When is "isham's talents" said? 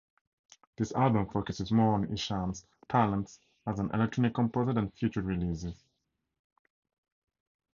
2.11-3.39